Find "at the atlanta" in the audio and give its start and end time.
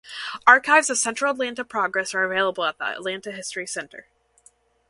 2.65-3.31